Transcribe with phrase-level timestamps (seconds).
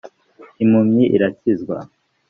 [0.63, 1.77] impumyi irakizwa.